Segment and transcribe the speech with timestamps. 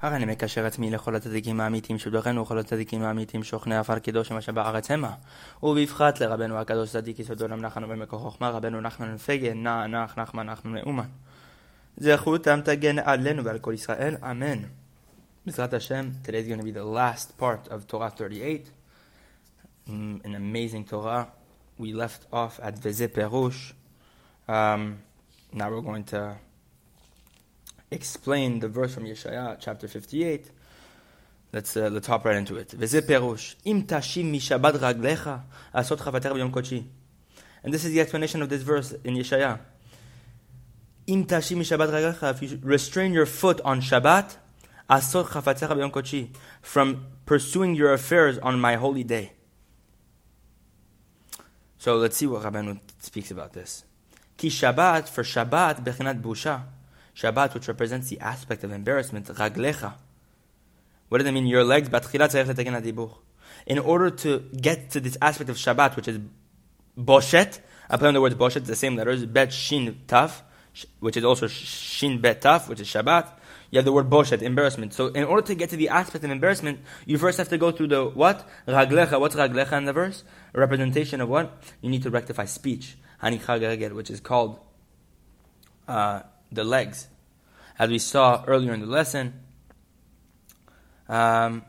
[0.00, 4.52] הרי אני מקשר עצמי לכל הצדיקים האמיתיים שבדוחנו וכל הצדיקים האמיתיים שוכני עפר קדוש אשר
[4.52, 5.14] בארץ המה.
[5.62, 10.46] ובפחת לרבנו הקדוש צדיק יסוד עולם נחנו במקור חוכמה רבנו נחמן פגן נע נח נחמן
[10.46, 11.08] נחמן מאומן.
[11.96, 14.58] זכותם תגן עלינו ועל כל ישראל אמן.
[15.46, 18.70] בעזרת השם, today is going to be the last part of Torah 38.
[19.88, 21.26] Mm, an amazing Torah.
[21.78, 23.72] We left off at Veze Perush.
[24.48, 24.98] Um,
[25.52, 26.36] now we're going to
[27.91, 30.49] explain the verse from Yeshaya, chapter 58.
[31.53, 32.73] Let's, uh, let's hop right into it.
[32.77, 35.29] וזה פירוש, אם תשים משבת רגליך,
[35.75, 36.83] לעשות חפתך ביום קודשי.
[37.63, 39.57] And this is the explanation of this verse in Yeshaya.
[41.07, 44.33] אם תשים משבת רגליך, if you restrain your foot on Shabbat,
[44.89, 46.27] לעשות חפתך ביום קודשי.
[46.63, 49.31] From pursuing your affairs on my holy day.
[51.77, 53.83] So let's see what Rabbanu speaks about this.
[54.37, 56.61] Ki Shabbat, for Shabbat, bechinat busha.
[57.18, 59.94] Shabbat, which represents the aspect of embarrassment, raglecha.
[61.08, 61.46] What does it mean?
[61.46, 61.88] Your legs,
[63.66, 66.20] in order to get to this aspect of Shabbat, which is
[66.96, 67.58] boshet,
[67.90, 70.42] I put on the words boshet, the same letters, bet shin taf,
[71.00, 73.32] which is also shin bet taf, which is Shabbat.
[73.70, 74.94] You have the word boshet, embarrassment.
[74.94, 77.72] So in order to get to the aspect of embarrassment, you first have to go
[77.72, 78.48] through the what?
[78.66, 79.20] Raglecha.
[79.20, 80.24] What's raglecha in the verse?
[80.54, 81.52] A representation of what?
[81.82, 82.96] You need to rectify speech.
[83.20, 84.60] Which is called
[85.88, 87.08] uh, the legs.
[87.78, 89.34] As we saw earlier in the lesson,
[91.08, 91.64] um,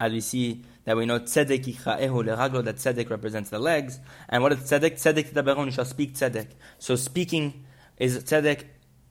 [0.00, 4.00] as we see that we know tzedek yichaehu leraglo, that tzedek represents the legs.
[4.28, 4.94] And what is tzedek?
[4.94, 6.48] Tzedek tidaberon, you shall speak tzedek.
[6.78, 7.64] So speaking
[7.98, 8.64] is tzedek.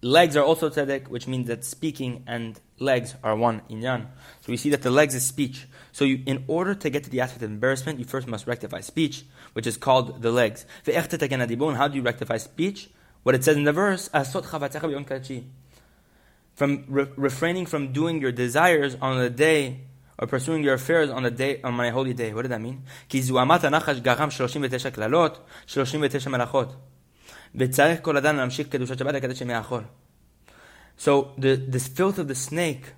[0.03, 4.07] Legs are also tzedek, which means that speaking and legs are one inyan.
[4.41, 5.67] So we see that the legs is speech.
[5.91, 8.79] So you, in order to get to the aspect of embarrassment, you first must rectify
[8.79, 10.65] speech, which is called the legs.
[10.87, 12.89] How do you rectify speech?
[13.22, 14.08] What it says in the verse,
[16.56, 19.80] from re- refraining from doing your desires on the day
[20.18, 22.32] or pursuing your affairs on the day on my holy day.
[22.32, 22.82] What does that mean?
[23.08, 26.76] כי זוהמת הנחש גרם 39 קללות, 39 מלאכות.
[27.54, 29.82] וצריך כל אדם להמשיך קדושת שבת לקדש ימי החול.
[30.98, 32.92] So the, this filth of the snake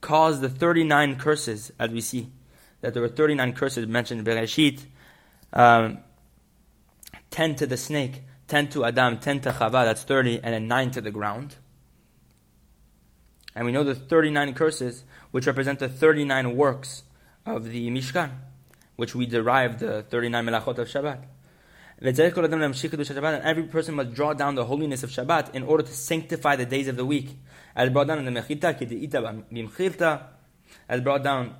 [0.00, 2.30] caused the 39 curses, as we see,
[2.80, 4.80] that there were 39 curses mentioned in Bereshit,
[5.52, 5.98] um,
[7.30, 10.91] 10 to the snake, 10 to Adam, 10 to Chava, that's 30, and then 9
[10.91, 11.55] to the ground.
[13.55, 17.03] And we know the 39 curses, which represent the 39 works
[17.45, 18.31] of the Mishkan,
[18.97, 21.23] which we derive the 39 melachot of Shabbat.
[21.97, 26.65] And every person must draw down the holiness of Shabbat in order to sanctify the
[26.65, 27.37] days of the week.
[27.73, 30.23] As brought down in the Mechilta,
[30.89, 31.55] as brought down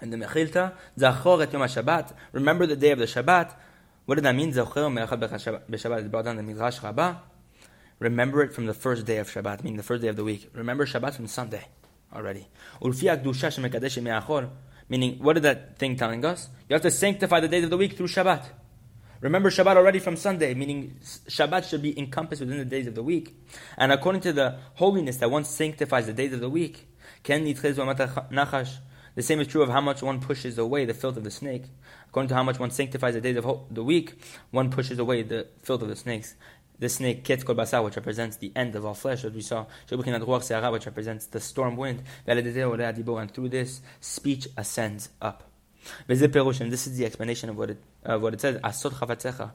[0.00, 3.56] in the Mechilta, Zachor et Yom HaShabbat, remember the day of the Shabbat.
[4.10, 4.50] What did that mean?
[4.50, 7.14] Brought down the Midrash Rabbah.
[8.00, 10.50] Remember it from the first day of Shabbat, meaning the first day of the week.
[10.52, 11.64] Remember Shabbat from Sunday
[12.12, 12.48] already.
[14.88, 16.48] Meaning, what is that thing telling us?
[16.68, 18.46] You have to sanctify the days of the week through Shabbat.
[19.20, 23.04] Remember Shabbat already from Sunday, meaning Shabbat should be encompassed within the days of the
[23.04, 23.40] week.
[23.76, 26.88] And according to the holiness that one sanctifies the days of the week,
[29.20, 31.64] the same is true of how much one pushes away the filth of the snake.
[32.08, 34.14] According to how much one sanctifies the days of the week,
[34.50, 36.34] one pushes away the filth of the snakes
[36.78, 39.66] the snake Ketz Kol Basar, which represents the end of all flesh, as we saw,
[39.90, 45.44] which represents the storm wind, and through this, speech ascends up.
[46.08, 49.50] And this is the explanation of what it, uh, what it says, Asot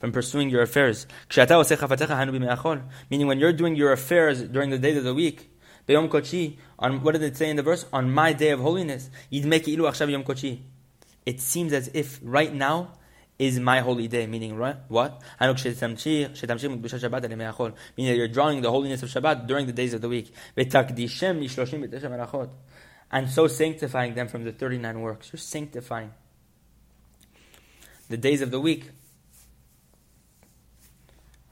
[0.00, 1.06] from pursuing your affairs.
[3.10, 5.50] Meaning when you're doing your affairs during the days of the week,
[5.86, 7.84] Beyom Kochi, on what did it say in the verse?
[7.92, 9.42] On my day of holiness, It
[11.40, 12.92] seems as if right now
[13.38, 14.90] is my holy day, meaning what?
[15.40, 15.56] Meaning
[18.16, 20.32] you're drawing the holiness of Shabbat during the days of the week.
[23.10, 25.30] And so sanctifying them from the 39 works.
[25.32, 26.12] You're sanctifying
[28.08, 28.90] the days of the week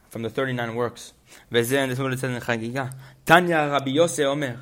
[0.08, 1.12] from the 39 works.
[1.50, 2.94] In Chagiga.
[3.24, 4.60] Tanya Rabbi Yosef Omer.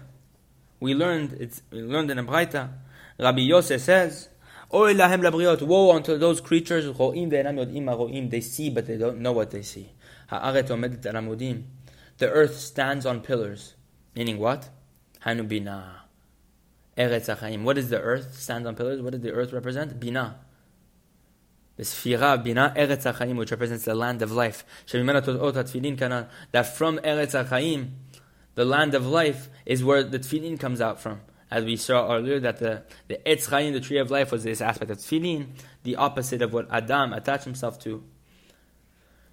[0.80, 2.70] We learned, it's, we learned in a Braita.
[3.18, 4.28] Rabbi Yosef says,
[4.72, 5.62] Oy lahem labriot.
[5.62, 6.84] Woe unto those creatures.
[8.30, 9.90] They see, but they don't know what they see.
[12.18, 13.74] The earth stands on pillars.
[14.14, 14.68] Meaning what?
[15.26, 15.84] Hanubina.
[16.96, 17.64] Eretz achayim.
[17.64, 18.38] What is the earth?
[18.38, 19.00] Stands on pillars.
[19.02, 19.98] What does the earth represent?
[19.98, 20.38] Bina.
[21.80, 24.64] Bina Eretz which represents the land of life.
[24.90, 25.02] That
[26.76, 27.90] from Eretz achayim,
[28.54, 32.38] the land of life, is where the tefillin comes out from as we saw earlier,
[32.40, 35.48] that the, the Etz Chaim, the tree of life, was this aspect of tefillin,
[35.82, 38.04] the opposite of what Adam attached himself to.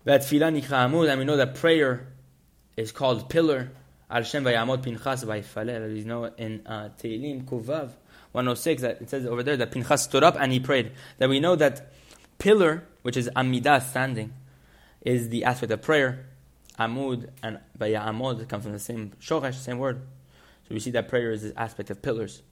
[0.03, 2.07] That tefillah and we know that prayer
[2.75, 3.71] is called pillar.
[4.09, 5.95] Al Shem vayamod Pinchas vayfalel.
[5.95, 7.91] You know in uh, Kuvav
[8.31, 10.93] 106 that it says over there that Pinchas stood up and he prayed.
[11.17, 11.91] That we know that
[12.37, 14.33] pillar, which is Amidah standing,
[15.01, 16.25] is the aspect of prayer.
[16.79, 20.01] Amud and Vayamod come from the same shoresh, same word.
[20.67, 22.43] So we see that prayer is the aspect of pillars.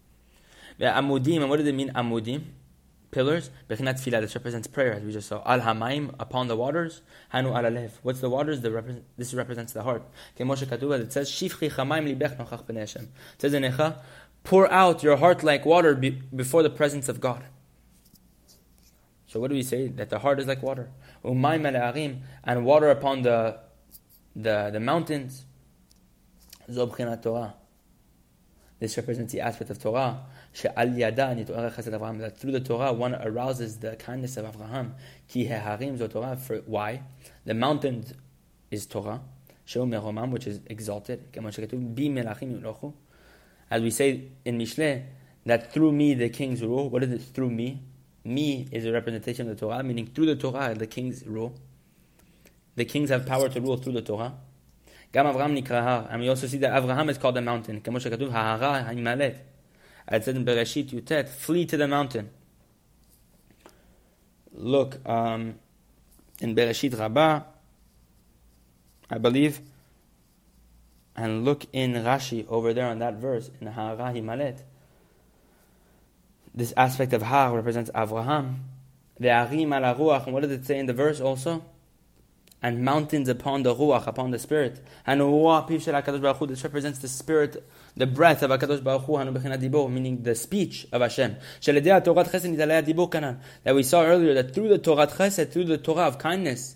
[0.80, 2.44] Amudim, and what does it mean, Amudim?
[3.12, 3.50] Pillars.
[3.70, 5.42] Bechinat this represents prayer, as we just saw.
[5.46, 7.02] Al Hamaim, upon the waters.
[7.30, 7.92] Hanu Alalev.
[8.02, 8.62] What's the waters?
[8.62, 10.04] The repre- this represents the heart.
[10.38, 14.00] Kemoshe Katuba, it says, Shifchi Chamaim Libech Nochach B'nei It says in Echa,
[14.44, 17.46] pour out your heart like water be- before the presence of God.
[19.36, 19.90] So what do we say?
[19.90, 20.90] That the heart is like water.
[21.26, 23.60] Umayim and water upon the
[24.34, 25.44] the, the mountains.
[26.72, 27.54] Zobchinat Torah.
[28.80, 30.22] This represents the aspect of Torah.
[30.54, 34.96] That through the Torah one arouses the kindness of Abraham.
[35.28, 36.38] Torah.
[36.38, 37.02] For why?
[37.44, 38.06] The mountain
[38.72, 39.20] is Torah.
[39.66, 41.26] Which is exalted.
[43.70, 45.04] As we say in Mishle,
[45.46, 46.90] that through me the kings rule.
[46.90, 47.82] What is it through me?
[48.25, 51.55] Me is a representation of the Torah, meaning through the Torah the kings rule.
[52.77, 54.35] The kings have power to rule through the Torah.
[55.13, 57.81] Gam Avraham nikra And we also see that Avraham is called a mountain.
[57.81, 59.37] כמו שכתוב, ההרה הנמלאת.
[60.11, 62.31] It said in Bereshit Yutet, flee to the mountain.
[64.53, 65.55] Look, um,
[66.41, 67.43] in Bereshit Rabbah,
[69.09, 69.61] I believe,
[71.15, 74.63] and look in Rashi over there on that verse, in Hara Himalet.
[76.56, 78.56] This aspect of Har represents Avraham.
[79.20, 81.64] The Arim al Ruach, and what does it say in the verse also?
[82.66, 84.84] and mountains upon the ruach, upon the spirit.
[85.06, 87.64] And this represents the spirit,
[87.96, 91.36] the breath of HaKadosh Baruch Hu, meaning the speech of Hashem.
[93.64, 96.76] That we saw earlier, that through the Torah Chesed, through the Torah of kindness,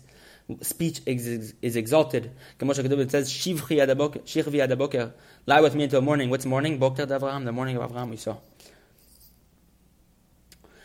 [0.62, 2.30] speech is, exalted.
[2.60, 5.12] It says, Shivchi adaboker,
[5.46, 6.30] lie with me until morning.
[6.30, 6.78] What's morning?
[6.78, 8.36] Boker Avraham, the morning of Avraham we saw.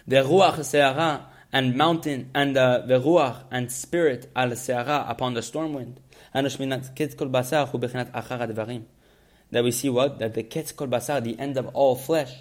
[0.07, 1.25] The Ruach Se'ara,
[1.55, 6.01] and mountain and uh, the ruach and spirit al seara upon the storm wind.
[6.33, 6.43] That
[9.63, 10.19] we see what?
[10.19, 12.33] That the ketz kol basar, the end of all flesh,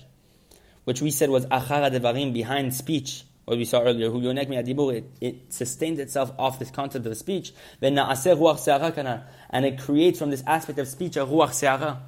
[0.82, 5.52] which we said was achara devarim, behind speech, what we saw earlier, who it, it
[5.52, 10.88] sustains itself off this concept of speech, then and it creates from this aspect of
[10.88, 11.98] speech a ruach seara.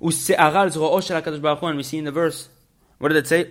[0.00, 2.48] And we see in the verse
[2.98, 3.50] what did it say?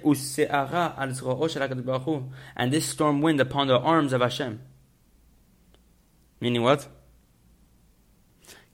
[2.55, 4.61] And this storm wind upon the arms of Hashem.
[6.39, 6.88] Meaning what?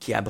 [0.01, 0.21] For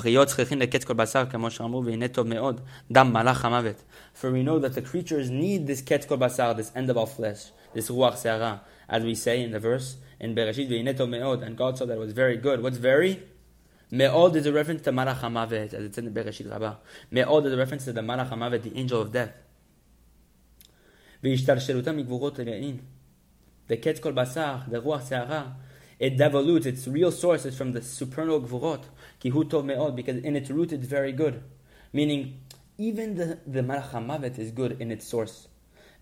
[4.32, 7.52] we know that the creatures need this ketz kol basar, this end of our flesh,
[7.74, 11.80] this ruach se'ara, as we say in the verse in Bereshit ve'neto me'od, and God
[11.80, 12.62] saw that it was very good.
[12.62, 13.24] What's very?
[13.90, 16.76] Me'od is a reference to malach as it's in the Bereshit Rabbah.
[17.10, 19.34] Me'od is a reference to the malach hamavet, the angel of death.
[21.23, 22.79] והשתלשלותם מגבורות רעים.
[23.69, 25.57] The ketz kol basar, the ruach se'ara,
[25.99, 28.85] it devolutes, its real source is from the supernal gvurot,
[29.21, 31.43] ki hu tov me'od, because in its root it's very good.
[31.93, 32.41] Meaning,
[32.79, 35.49] even the, the malach is good in its source.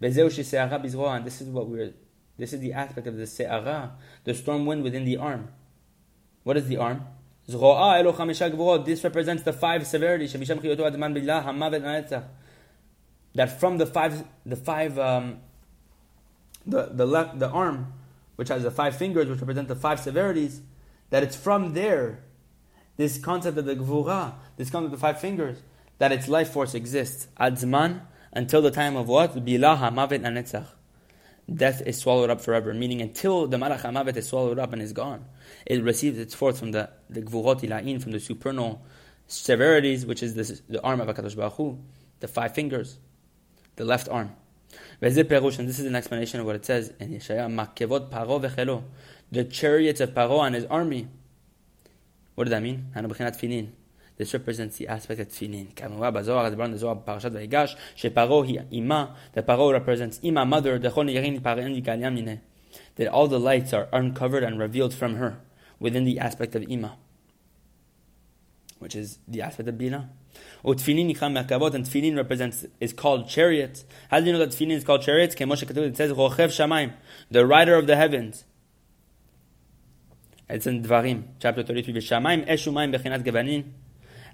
[0.01, 1.93] Bezeu she'se'ara bizroa, and this is what we're,
[2.39, 3.93] this is the aspect of the se'ara,
[4.25, 5.49] the storm wind within the arm.
[6.45, 7.05] What is the arm?
[7.49, 12.25] Zroa elo chamisha gvurot, this represents the five severities, shemisham chiyoto adman billah, hamavet nanetzach
[13.36, 15.40] that from the five, the five, um,
[16.66, 17.94] the the left, the arm,
[18.36, 20.62] which has the five fingers, which represent the five severities,
[21.10, 22.24] that it's from there,
[22.98, 25.60] this concept of the gvura, this concept of the five fingers,
[25.98, 27.28] that its life force exists.
[27.40, 28.02] Adzman
[28.34, 29.34] until the time of what?
[29.36, 30.68] Bilaha mavet anetzach.
[31.54, 34.94] Death is swallowed up forever, meaning until the malach hamavet is swallowed up and is
[34.94, 35.26] gone,
[35.66, 38.82] it receives its force from the the gvurot ila'in, from the supernal
[39.28, 41.80] severities, which is the arm of Hakadosh Baruch Hu,
[42.20, 42.98] the five fingers
[43.82, 44.36] the left arm.
[45.02, 47.50] And this is an explanation of what it says in Yeshaya,
[48.10, 48.84] Paro
[49.32, 51.08] the chariots of Paro and his army.
[52.36, 52.92] What does that mean?
[54.18, 55.74] This represents the aspect of tefillin.
[59.34, 60.78] The paro represents ima, mother.
[60.78, 60.96] That
[63.08, 65.40] all the lights are uncovered and revealed from her
[65.80, 66.98] within the aspect of ima,
[68.78, 70.12] which is the aspect of bina.
[70.64, 73.84] Or tefillin yicham merkavot, and tefillin represents is called chariot.
[74.10, 75.36] How do you know that tefillin is called chariots?
[75.36, 76.94] It says rochev shamayim,
[77.30, 78.46] the rider of the heavens.
[80.48, 81.94] It's in Dvarim, chapter 33.
[81.94, 83.72] V'shamayim esh bechinat gevanin.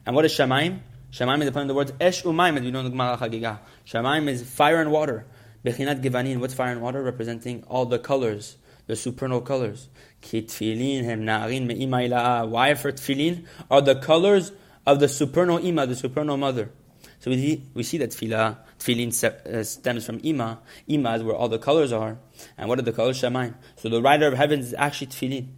[0.05, 0.79] And what is shamayim?
[1.11, 3.59] Shamayim is upon the words esh umayim, as we know in the Gemara Chagiga.
[3.85, 5.27] Shamayim is fire and water.
[5.63, 7.03] Bechinat gevanin, what's fire and water?
[7.03, 8.57] Representing all the colors,
[8.87, 9.89] the supernal colors.
[10.21, 14.51] Ki tefillin hem na'arin me'ima Why for tefillin are the colors
[14.87, 16.71] of the supernal ima, the supernal mother.
[17.19, 20.59] So we we see that tefillah, tefillin uh, stems from ima.
[20.87, 22.17] Ima is where all the colors are.
[22.57, 23.21] And what are the colors?
[23.21, 23.55] Shemaim.
[23.75, 25.49] So the rider of heavens is actually tefillin.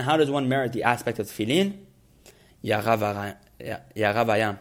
[0.00, 1.78] How does one merit the aspect of tefillin?
[2.64, 4.58] Yaravayam.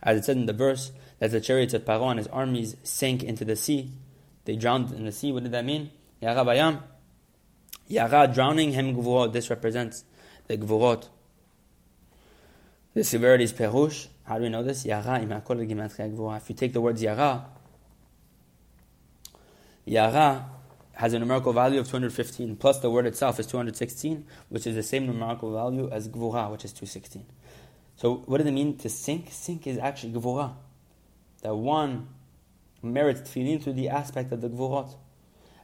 [0.00, 3.24] As it said in the verse, that the chariots of Paro and his armies sank
[3.24, 3.92] into the sea.
[4.44, 5.32] They drowned in the sea.
[5.32, 5.90] What did that mean?
[6.22, 6.80] Yaravayam.
[7.88, 9.32] Yara, drowning, him, gvurot.
[9.32, 10.04] This represents
[10.46, 11.08] the gvurot.
[12.98, 14.08] The severity is perush.
[14.24, 14.84] How do we know this?
[14.84, 16.36] Yara imakol.
[16.36, 17.44] If you take the words yara,
[19.84, 20.44] yara
[20.94, 24.82] has a numerical value of 215, plus the word itself is 216, which is the
[24.82, 27.24] same numerical value as gvura, which is 216.
[27.94, 29.28] So what does it mean to sink?
[29.30, 30.54] Sink is actually gvura.
[31.42, 32.08] That one
[32.82, 34.92] merits tefillin through the aspect of the gvurot.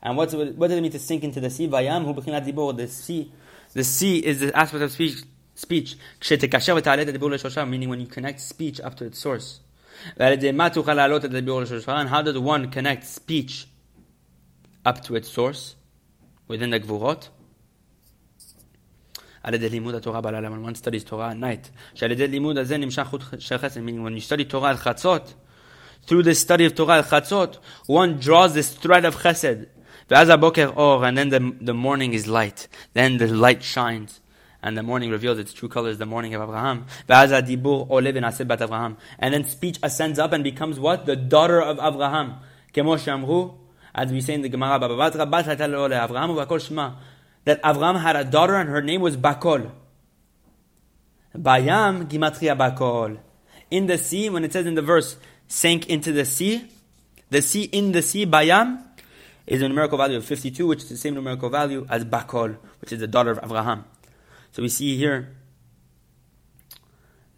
[0.01, 1.67] And what does it mean to sink into the sea?
[1.67, 2.77] Vayam hu dibor.
[2.77, 3.33] the sea.
[3.73, 5.25] The sea is the aspect of speech.
[5.55, 5.97] Speech.
[6.31, 9.61] Meaning when you connect speech up to its source.
[10.17, 13.69] And how does one connect speech
[14.85, 15.77] up to its source
[16.49, 17.29] within the gvurot?
[19.43, 21.71] When one studies Torah at night.
[22.01, 25.35] Meaning when you study Torah at chatzot,
[26.07, 29.69] through the study of Torah at chatzot, one draws this thread of chesed
[30.11, 32.69] and then the, the morning is light.
[32.93, 34.21] Then the light shines.
[34.65, 36.87] And the morning reveals its true colors, the morning of Abraham.
[39.19, 41.05] And then speech ascends up and becomes what?
[41.05, 42.37] The daughter of Abraham.
[43.95, 44.81] As we say in the Gemara,
[47.45, 49.71] that Abraham had a daughter and her name was Bakol.
[51.37, 53.19] Bayam Gimatria Bakol.
[53.71, 56.71] In the sea, when it says in the verse, sank into the sea,
[57.29, 58.83] the sea in the sea, Bayam,
[59.47, 62.93] is a numerical value of 52, which is the same numerical value as Bakol, which
[62.93, 63.85] is the daughter of Abraham.
[64.55, 65.35] So we see here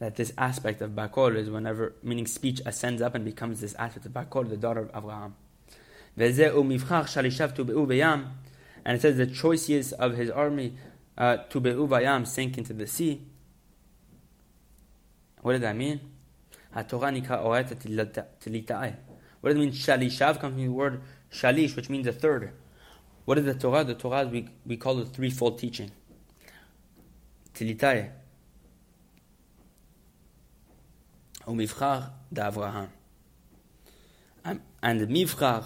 [0.01, 4.05] that this aspect of Bakol is whenever, meaning speech ascends up and becomes this aspect
[4.05, 5.35] of Bakol, the daughter of Abraham.
[6.19, 6.35] And it
[9.01, 10.75] says the choicest of his army,
[11.17, 13.23] uh, Tube'u Bayam, sank into the sea.
[15.41, 16.01] What does that mean?
[16.75, 17.25] What does it mean?
[19.73, 21.01] Shalishav comes from the word
[21.33, 22.53] shalish, which means a third.
[23.25, 23.85] What is the Torah?
[23.85, 25.93] The Torah we, we call the threefold teaching.
[27.57, 28.11] Tilitae.
[31.47, 32.89] Umivchar da Avraham.
[34.45, 35.65] And Mivchar,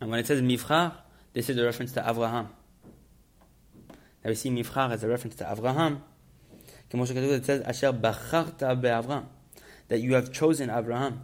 [0.00, 0.94] and when it says Mivchar,
[1.32, 2.46] this is a reference to Avraham.
[4.24, 6.00] Now we see Mivchar as a reference to Avraham.
[6.94, 9.24] It says, Asher Bacharta be'Avraham.
[9.88, 11.18] That you have chosen Avraham.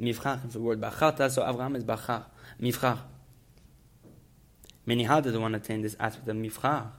[0.00, 2.24] Mivchar comes the word Bacharta, so Avraham is Bachar.
[2.60, 2.98] Mifchar.
[4.84, 6.92] Meaning, how does one attain this aspect of Mifchar?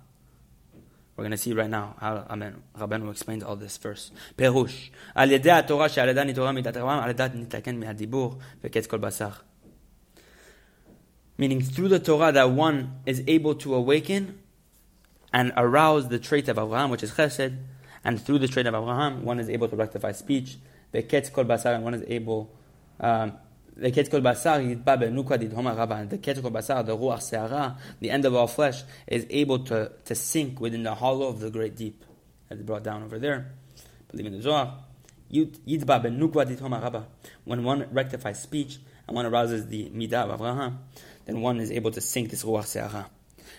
[1.16, 2.62] We're going to see right now how Amen.
[2.78, 4.10] Rabbeinu explains all this verse.
[4.36, 8.98] פירוש, על ידי התורה שעל ידה נתעורר מידת הרמב"ם, על ידה נתקן מהדיבור וקץ כל
[8.98, 9.30] בשר.
[11.38, 14.38] Meaning, through the Torah that one is able to awaken
[15.32, 17.56] and arouse the trait of Abraham, which is chesed,
[18.04, 20.58] and through the trait of Abraham, one is able to rectify speech,
[20.94, 22.50] וקץ כל בשר, and one is able
[23.00, 23.32] um,
[23.77, 26.05] the ketkol basar yitba benukwa didhoma rabba.
[26.05, 30.15] The ketkol basar, the ruach seara, the end of our flesh, is able to, to
[30.15, 32.03] sink within the hollow of the great deep.
[32.49, 33.51] As brought down over there.
[34.09, 34.79] Believe in the Zohar.
[35.31, 37.07] Yitba benukwa didhoma rabba.
[37.45, 40.77] When one rectifies speech and one arouses the midah of Avraham,
[41.25, 43.07] then one is able to sink this ruach seara.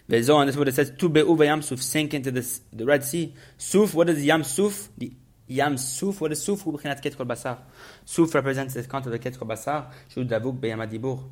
[0.09, 2.85] Vezoh, and this is what it says, Tu be'u yam suf, sink into this, the
[2.85, 3.35] Red Sea.
[3.59, 4.89] Suf, what is the yam suf?
[4.97, 5.13] The
[5.49, 6.61] Yam Suf, what is Suf?
[6.61, 7.59] Hu b'chinat ket basar.
[8.05, 11.23] Suf represents the concept of ket kol basar, shu davuk b'yam adibur.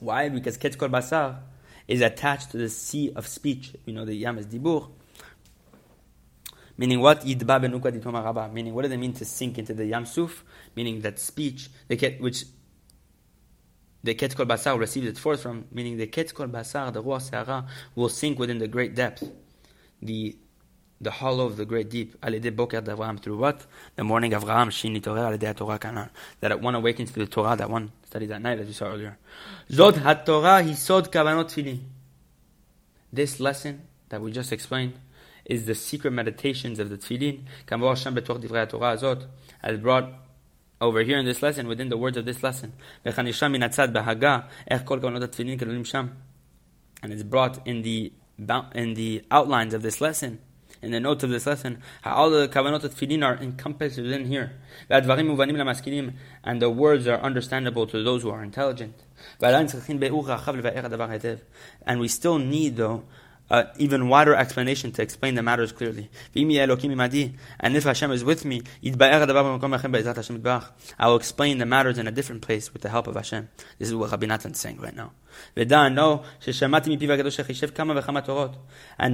[0.00, 0.28] Why?
[0.28, 1.38] Because ket kol basar
[1.88, 3.74] is attached to the sea of speech.
[3.86, 4.90] You know, the yam is dibur.
[6.76, 7.22] Meaning what?
[7.22, 8.50] Yidba benukwa ditoma rabba.
[8.52, 10.44] Meaning what does it mean to sink into the yam suf?
[10.76, 12.44] Meaning that speech, the ket, which
[14.02, 17.30] the ket kol basar receives its force from, meaning the ket kol basar, the ruach
[17.30, 19.30] se'ara, will sink within the great depth.
[20.02, 20.36] The
[21.00, 23.66] the hollow of the great deep, al boker d'Avraham, through what?
[23.96, 25.02] The morning of Avraham, shin al
[25.54, 26.10] Torah kanan.
[26.40, 29.18] That one awakens to the Torah, that one studies at night, as we saw earlier.
[29.70, 31.80] Ha-Torah hisod kavanot tefillin.
[33.12, 34.94] This lesson that we just explained
[35.44, 37.42] is the secret meditations of the tefillin.
[37.66, 39.26] Kamo Hashem betoch divrei Torah azot,
[39.62, 40.10] as brought
[40.80, 42.72] over here in this lesson, within the words of this lesson.
[43.04, 46.16] Atzad b'haga, ech kol kavanot tefillin kelulim sham.
[47.02, 48.12] And it's brought in the
[48.74, 50.40] in the outlines of this lesson
[50.84, 54.26] in the notes of this lesson, how all the kavanot of tefillin are encompassed within
[54.26, 54.52] here.
[54.88, 59.02] And the words are understandable to those who are intelligent.
[61.86, 63.04] And we still need, though,
[63.50, 66.08] uh, even wider explanation to explain the matters clearly.
[66.34, 72.72] And if Hashem is with me, I will explain the matters in a different place
[72.72, 73.50] with the help of Hashem.
[73.78, 75.12] This is what Rabbi Natan is saying right now.
[75.56, 75.96] And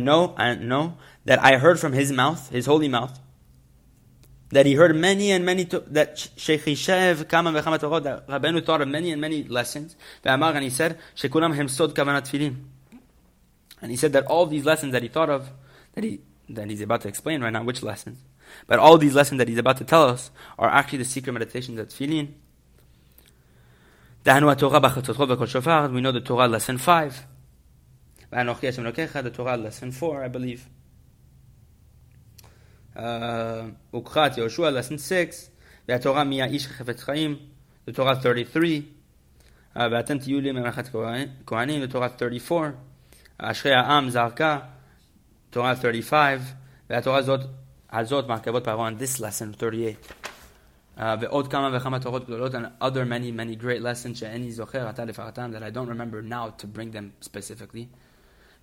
[0.04, 3.18] know, and know, that I heard from his mouth, his holy mouth,
[4.50, 8.88] that he heard many and many, that Shechishev kama v'chama Torot, that Rabbeinu thought of
[8.88, 9.94] many and many lessons.
[10.24, 12.56] And he said, Shekulam hem sod kavanat tefillin.
[13.80, 15.50] And he said that all these lessons that he thought of,
[15.94, 18.18] that he that he's about to explain right now, which lessons,
[18.66, 21.78] but all these lessons that he's about to tell us are actually the secret meditations
[21.78, 22.34] of tefillin.
[24.22, 27.26] We know the Torah lesson five.
[28.30, 30.68] The Torah lesson four, I believe.
[32.94, 35.48] Uh, Ukrat Yoshua lesson six.
[35.86, 36.68] The Torah Mia Ish
[37.06, 37.38] Chaim.
[37.86, 38.92] The Torah thirty-three.
[39.74, 42.76] Uh, the Torah thirty-four.
[43.39, 44.59] אשרי העם זרקה,
[45.49, 46.41] תורה 35,
[46.89, 47.39] והתורה הזאת,
[47.91, 50.13] הזאת מרכבות פרעה, this lesson 38.
[50.97, 55.05] Uh, ועוד כמה וכמה תורות גדולות, and other many many great lessons שאיני זוכר עתה
[55.05, 57.85] לפרטם, that I don't remember now to bring them specifically.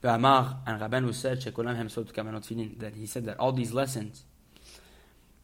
[0.05, 3.75] ואמר, and רבנו said שכולם הם סוד כוונות תפילין, that he said that all these
[3.75, 4.25] lessons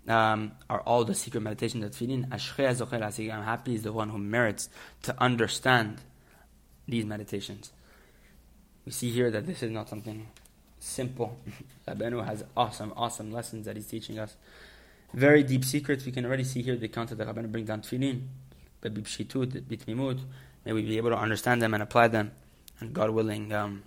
[0.09, 2.35] um, are all the secret meditations of tefillin.
[2.35, 4.69] אשרי הזוכר להשיג, I'm happy is the one who merits
[5.03, 6.01] to understand
[6.89, 7.73] these meditations.
[8.86, 10.28] We see here that this is not something
[10.80, 11.40] simple.
[11.88, 14.36] Rabbeinu has awesome, awesome lessons that he's teaching us.
[15.14, 16.06] Very deep secrets.
[16.06, 18.28] We can already see here the concept that Rabbeinu brings down tefillin,
[18.82, 20.22] but bipshitut, bitmimut.
[20.66, 22.32] May we be able to understand them and apply them,
[22.80, 23.84] and God willing, um,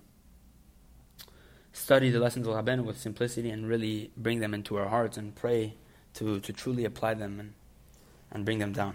[1.73, 5.35] study the lessons of Rabbeinu with simplicity and really bring them into our hearts and
[5.35, 5.75] pray
[6.15, 7.53] to, to truly apply them and,
[8.31, 8.95] and bring them down.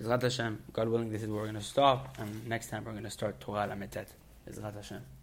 [0.00, 3.04] Hashem, God willing, this is where we're going to stop, and next time we're going
[3.04, 4.08] to start Torah Lametet.
[4.46, 5.17] Hashem.